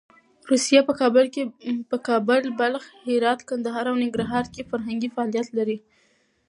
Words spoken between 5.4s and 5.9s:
لري.